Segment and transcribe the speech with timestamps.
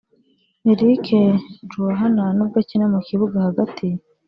[0.71, 1.05] Eric
[1.71, 3.87] Joahanna nubwo akina mu kibuga hagati